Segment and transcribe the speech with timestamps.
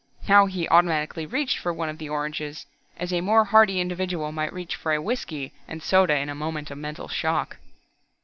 [0.27, 2.65] Now he automatically reached for one of the oranges,
[2.97, 6.71] as a more hardy individual might reach for a whisky and soda in a moment
[6.71, 7.57] of mental shock.